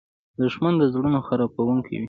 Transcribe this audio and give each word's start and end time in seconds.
دښمن 0.43 0.73
د 0.77 0.83
زړونو 0.93 1.19
خرابوونکی 1.27 1.91
وي 1.97 1.99